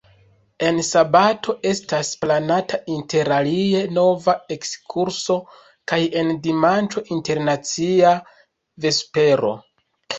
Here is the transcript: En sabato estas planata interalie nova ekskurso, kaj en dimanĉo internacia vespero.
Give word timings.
En 0.69 0.77
sabato 0.85 1.53
estas 1.71 2.09
planata 2.23 2.79
interalie 2.95 3.85
nova 3.99 4.37
ekskurso, 4.59 5.39
kaj 5.93 6.03
en 6.25 6.35
dimanĉo 6.51 7.09
internacia 7.21 8.19
vespero. 8.89 9.59